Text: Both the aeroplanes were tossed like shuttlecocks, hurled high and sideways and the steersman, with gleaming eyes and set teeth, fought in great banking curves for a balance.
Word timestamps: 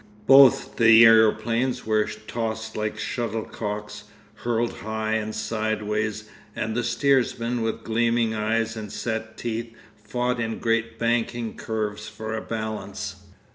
Both 0.25 0.77
the 0.77 1.05
aeroplanes 1.05 1.85
were 1.85 2.05
tossed 2.05 2.75
like 2.75 2.97
shuttlecocks, 2.97 4.05
hurled 4.33 4.77
high 4.77 5.13
and 5.13 5.35
sideways 5.35 6.27
and 6.55 6.75
the 6.75 6.83
steersman, 6.83 7.61
with 7.61 7.83
gleaming 7.83 8.33
eyes 8.33 8.75
and 8.75 8.91
set 8.91 9.37
teeth, 9.37 9.75
fought 10.03 10.39
in 10.39 10.57
great 10.57 10.97
banking 10.97 11.55
curves 11.55 12.09
for 12.09 12.35
a 12.35 12.41
balance. 12.41 13.27